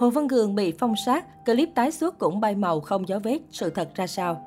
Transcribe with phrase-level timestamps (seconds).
[0.00, 3.38] Hồ Văn Cường bị phong sát, clip tái xuất cũng bay màu không dấu vết,
[3.50, 4.44] sự thật ra sao?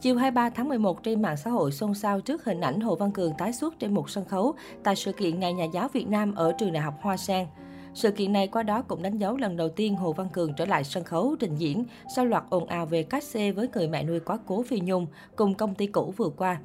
[0.00, 3.12] Chiều 23 tháng 11 trên mạng xã hội xôn xao trước hình ảnh Hồ Văn
[3.12, 4.54] Cường tái xuất trên một sân khấu
[4.84, 7.46] tại sự kiện Ngày Nhà giáo Việt Nam ở trường Đại học Hoa Sen.
[7.94, 10.66] Sự kiện này qua đó cũng đánh dấu lần đầu tiên Hồ Văn Cường trở
[10.66, 11.84] lại sân khấu trình diễn
[12.16, 15.06] sau loạt ồn ào về cách xê với người mẹ nuôi quá cố Phi Nhung
[15.36, 16.58] cùng công ty cũ vừa qua.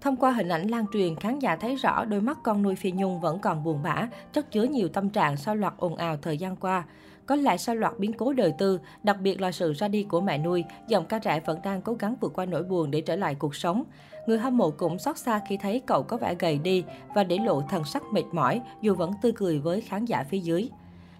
[0.00, 2.92] Thông qua hình ảnh lan truyền, khán giả thấy rõ đôi mắt con nuôi Phi
[2.92, 6.38] Nhung vẫn còn buồn bã, chất chứa nhiều tâm trạng sau loạt ồn ào thời
[6.38, 6.84] gian qua.
[7.26, 10.20] Có lẽ sau loạt biến cố đời tư, đặc biệt là sự ra đi của
[10.20, 13.16] mẹ nuôi, dòng ca trẻ vẫn đang cố gắng vượt qua nỗi buồn để trở
[13.16, 13.84] lại cuộc sống.
[14.26, 17.38] Người hâm mộ cũng xót xa khi thấy cậu có vẻ gầy đi và để
[17.38, 20.68] lộ thần sắc mệt mỏi dù vẫn tươi cười với khán giả phía dưới.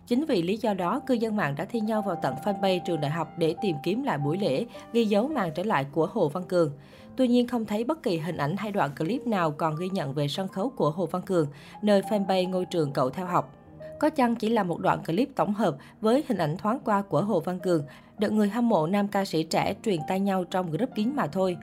[0.06, 3.00] Chính vì lý do đó, cư dân mạng đã thi nhau vào tận fanpage trường
[3.00, 6.28] đại học để tìm kiếm lại buổi lễ, ghi dấu màn trở lại của Hồ
[6.28, 6.72] Văn Cường.
[7.16, 10.14] Tuy nhiên không thấy bất kỳ hình ảnh hay đoạn clip nào còn ghi nhận
[10.14, 11.46] về sân khấu của Hồ Văn Cường,
[11.82, 13.55] nơi fanpage ngôi trường cậu theo học.
[14.02, 17.23] Có chăng chỉ là một đoạn clip tổng hợp với hình ảnh thoáng qua của
[17.23, 17.84] Hồ Văn Cường,
[18.19, 21.27] được người hâm mộ nam ca sĩ trẻ truyền tay nhau trong group kín mà
[21.27, 21.56] thôi.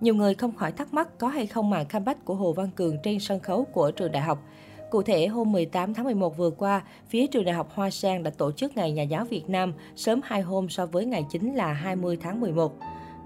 [0.00, 2.96] Nhiều người không khỏi thắc mắc có hay không màn comeback của Hồ Văn Cường
[3.02, 4.42] trên sân khấu của trường đại học.
[4.90, 8.30] Cụ thể, hôm 18 tháng 11 vừa qua, phía trường đại học Hoa sen đã
[8.30, 11.72] tổ chức Ngày Nhà giáo Việt Nam sớm hai hôm so với ngày chính là
[11.72, 12.72] 20 tháng 11.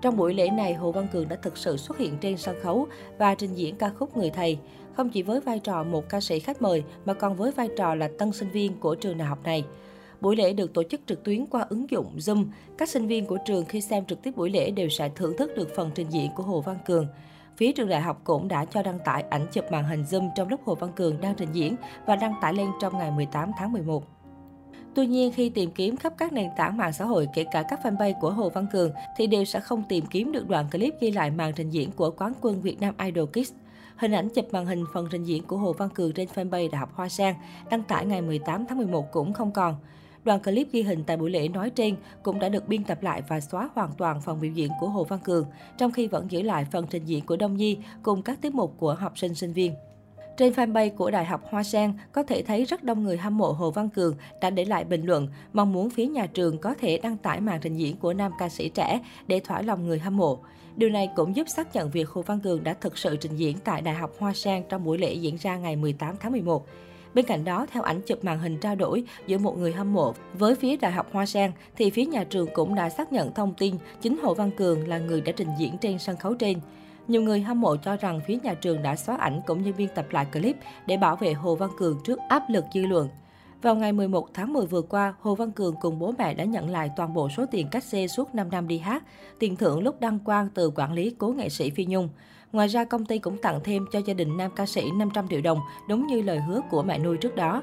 [0.01, 2.87] Trong buổi lễ này, Hồ Văn Cường đã thực sự xuất hiện trên sân khấu
[3.19, 4.59] và trình diễn ca khúc Người Thầy,
[4.97, 7.95] không chỉ với vai trò một ca sĩ khách mời mà còn với vai trò
[7.95, 9.65] là tân sinh viên của trường đại học này.
[10.21, 12.45] Buổi lễ được tổ chức trực tuyến qua ứng dụng Zoom.
[12.79, 15.51] Các sinh viên của trường khi xem trực tiếp buổi lễ đều sẽ thưởng thức
[15.57, 17.07] được phần trình diễn của Hồ Văn Cường.
[17.57, 20.49] Phía trường đại học cũng đã cho đăng tải ảnh chụp màn hình Zoom trong
[20.49, 23.73] lúc Hồ Văn Cường đang trình diễn và đăng tải lên trong ngày 18 tháng
[23.73, 24.20] 11.
[24.95, 27.81] Tuy nhiên, khi tìm kiếm khắp các nền tảng mạng xã hội, kể cả các
[27.83, 31.11] fanpage của Hồ Văn Cường, thì đều sẽ không tìm kiếm được đoạn clip ghi
[31.11, 33.53] lại màn trình diễn của quán quân Việt Nam Idol Kids.
[33.97, 36.79] Hình ảnh chụp màn hình phần trình diễn của Hồ Văn Cường trên fanpage Đại
[36.79, 37.35] học Hoa Sen
[37.71, 39.75] đăng tải ngày 18 tháng 11 cũng không còn.
[40.25, 43.23] Đoạn clip ghi hình tại buổi lễ nói trên cũng đã được biên tập lại
[43.29, 45.47] và xóa hoàn toàn phần biểu diễn của Hồ Văn Cường,
[45.79, 48.75] trong khi vẫn giữ lại phần trình diễn của Đông Nhi cùng các tiết mục
[48.79, 49.75] của học sinh sinh viên.
[50.37, 53.53] Trên fanpage của Đại học Hoa Sen, có thể thấy rất đông người hâm mộ
[53.53, 56.99] Hồ Văn Cường đã để lại bình luận, mong muốn phía nhà trường có thể
[56.99, 60.17] đăng tải màn trình diễn của nam ca sĩ trẻ để thỏa lòng người hâm
[60.17, 60.39] mộ.
[60.77, 63.57] Điều này cũng giúp xác nhận việc Hồ Văn Cường đã thực sự trình diễn
[63.65, 66.67] tại Đại học Hoa Sen trong buổi lễ diễn ra ngày 18 tháng 11.
[67.15, 70.15] Bên cạnh đó, theo ảnh chụp màn hình trao đổi giữa một người hâm mộ
[70.35, 73.55] với phía Đại học Hoa Sen, thì phía nhà trường cũng đã xác nhận thông
[73.55, 76.59] tin chính Hồ Văn Cường là người đã trình diễn trên sân khấu trên.
[77.11, 79.89] Nhiều người hâm mộ cho rằng phía nhà trường đã xóa ảnh cũng như biên
[79.95, 80.57] tập lại clip
[80.87, 83.09] để bảo vệ Hồ Văn Cường trước áp lực dư luận.
[83.63, 86.71] Vào ngày 11 tháng 10 vừa qua, Hồ Văn Cường cùng bố mẹ đã nhận
[86.71, 89.03] lại toàn bộ số tiền cách xê suốt 5 năm đi hát,
[89.39, 92.09] tiền thưởng lúc đăng quang từ quản lý cố nghệ sĩ Phi Nhung.
[92.53, 95.41] Ngoài ra, công ty cũng tặng thêm cho gia đình nam ca sĩ 500 triệu
[95.41, 97.63] đồng, đúng như lời hứa của mẹ nuôi trước đó.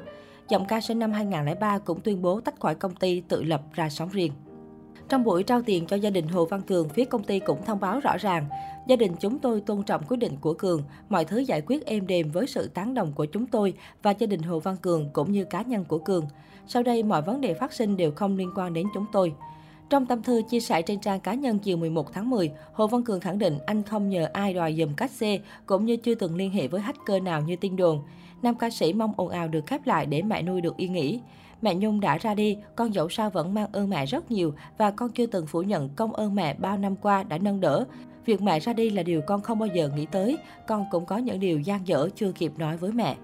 [0.50, 3.90] Giọng ca sinh năm 2003 cũng tuyên bố tách khỏi công ty tự lập ra
[3.90, 4.32] sống riêng.
[5.10, 7.80] Trong buổi trao tiền cho gia đình Hồ Văn Cường, phía công ty cũng thông
[7.80, 8.46] báo rõ ràng,
[8.88, 12.08] gia đình chúng tôi tôn trọng quyết định của Cường, mọi thứ giải quyết êm
[12.08, 13.74] đềm với sự tán đồng của chúng tôi
[14.04, 16.26] và gia đình Hồ Văn Cường cũng như cá nhân của Cường.
[16.68, 19.34] Sau đây, mọi vấn đề phát sinh đều không liên quan đến chúng tôi.
[19.90, 23.04] Trong tâm thư chia sẻ trên trang cá nhân chiều 11 tháng 10, Hồ Văn
[23.04, 26.36] Cường khẳng định anh không nhờ ai đòi dùm cách xe cũng như chưa từng
[26.36, 28.02] liên hệ với hacker nào như tin đồn.
[28.42, 31.20] Nam ca sĩ mong ồn ào được khép lại để mẹ nuôi được yên nghỉ.
[31.62, 34.92] Mẹ Nhung đã ra đi, con dẫu sao vẫn mang ơn mẹ rất nhiều và
[34.92, 37.86] con chưa từng phủ nhận công ơn mẹ bao năm qua đã nâng đỡ.
[38.26, 40.38] Việc mẹ ra đi là điều con không bao giờ nghĩ tới,
[40.68, 43.16] con cũng có những điều gian dở chưa kịp nói với mẹ.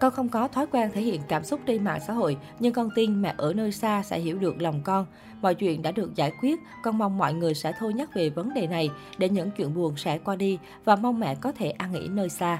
[0.00, 2.88] Con không có thói quen thể hiện cảm xúc trên mạng xã hội, nhưng con
[2.94, 5.06] tin mẹ ở nơi xa sẽ hiểu được lòng con.
[5.42, 8.54] Mọi chuyện đã được giải quyết, con mong mọi người sẽ thôi nhắc về vấn
[8.54, 11.92] đề này để những chuyện buồn sẽ qua đi và mong mẹ có thể an
[11.92, 12.58] nghỉ nơi xa.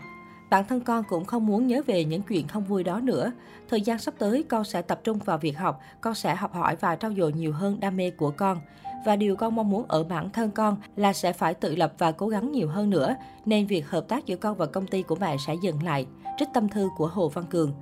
[0.51, 3.33] Bản thân con cũng không muốn nhớ về những chuyện không vui đó nữa.
[3.69, 6.77] Thời gian sắp tới, con sẽ tập trung vào việc học, con sẽ học hỏi
[6.81, 8.61] và trau dồi nhiều hơn đam mê của con.
[9.07, 12.13] Và điều con mong muốn ở bản thân con là sẽ phải tự lập và
[12.13, 15.17] cố gắng nhiều hơn nữa, nên việc hợp tác giữa con và công ty của
[15.17, 16.07] mẹ sẽ dừng lại.
[16.39, 17.73] Trích tâm thư của Hồ Văn Cường.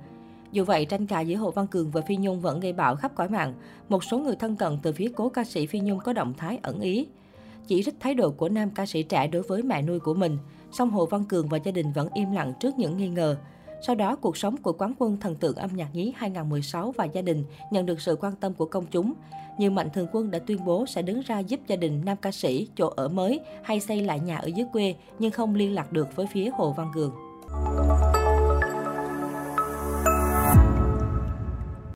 [0.51, 3.11] Dù vậy, tranh cãi giữa Hồ Văn Cường và Phi Nhung vẫn gây bão khắp
[3.15, 3.53] cõi mạng.
[3.89, 6.59] Một số người thân cận từ phía cố ca sĩ Phi Nhung có động thái
[6.61, 7.07] ẩn ý.
[7.67, 10.37] Chỉ trích thái độ của nam ca sĩ trẻ đối với mẹ nuôi của mình
[10.77, 13.37] song Hồ Văn Cường và gia đình vẫn im lặng trước những nghi ngờ.
[13.81, 17.21] Sau đó, cuộc sống của quán quân thần tượng âm nhạc nhí 2016 và gia
[17.21, 19.13] đình nhận được sự quan tâm của công chúng.
[19.57, 22.31] Nhiều Mạnh Thường Quân đã tuyên bố sẽ đứng ra giúp gia đình nam ca
[22.31, 25.91] sĩ chỗ ở mới hay xây lại nhà ở dưới quê, nhưng không liên lạc
[25.91, 27.11] được với phía Hồ Văn Cường.